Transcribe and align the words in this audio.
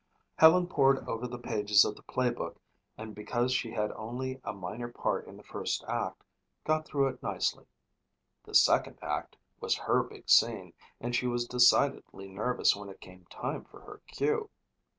Helen 0.37 0.65
poured 0.65 1.07
over 1.07 1.27
the 1.27 1.37
pages 1.37 1.85
of 1.85 1.95
the 1.95 2.01
play 2.01 2.31
book 2.31 2.59
and 2.97 3.13
because 3.13 3.53
she 3.53 3.69
had 3.69 3.91
only 3.91 4.41
a 4.43 4.51
minor 4.51 4.87
part 4.91 5.27
in 5.27 5.37
the 5.37 5.43
first 5.43 5.83
act, 5.87 6.23
got 6.63 6.87
through 6.87 7.09
it 7.09 7.21
nicely. 7.21 7.67
The 8.45 8.55
second 8.55 8.97
act 9.03 9.37
was 9.59 9.75
her 9.77 10.01
big 10.01 10.27
scene 10.27 10.73
and 10.99 11.15
she 11.15 11.27
was 11.27 11.45
decidedly 11.45 12.27
nervous 12.29 12.75
when 12.75 12.89
it 12.89 12.99
came 12.99 13.25
time 13.25 13.63
for 13.63 13.81
her 13.81 14.01
cue. 14.07 14.49